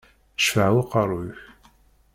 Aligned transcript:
Ccfaɛ 0.41 0.71
uqerru-k! 0.81 1.35